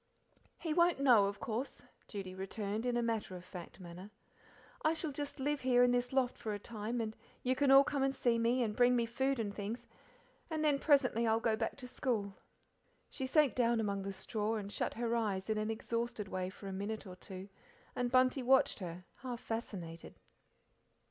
[0.57, 4.09] "He won't know, of course," Judy returned, in a matter of fact manner.
[4.83, 7.83] "I shall just live here in this loft for a time, and you can all
[7.83, 9.85] come to see me and bring me food and things,
[10.49, 12.33] and then presently I'll go back to school."
[13.11, 16.67] She sank down among the straw and shut her eyes in an exhausted way for
[16.67, 17.49] a minute or two,
[17.95, 20.15] and Bunty watched her half fascinated.